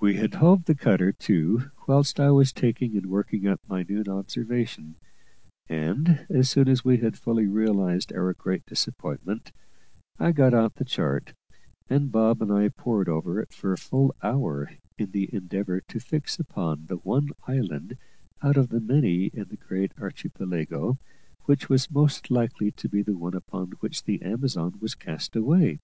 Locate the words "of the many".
18.56-19.26